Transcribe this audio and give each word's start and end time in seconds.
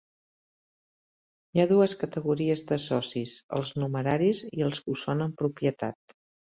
Hi 1.57 1.61
ha 1.63 1.67
dues 1.73 1.93
categories 2.05 2.65
de 2.73 2.79
socis: 2.87 3.37
els 3.61 3.73
numeraris 3.85 4.45
i 4.61 4.69
els 4.73 4.85
que 4.89 4.95
ho 4.95 5.01
són 5.07 5.27
en 5.31 5.41
propietat. 5.45 6.23